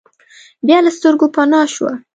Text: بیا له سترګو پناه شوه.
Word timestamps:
بیا 0.67 0.77
له 0.85 0.91
سترګو 0.97 1.27
پناه 1.35 1.67
شوه. 1.73 1.91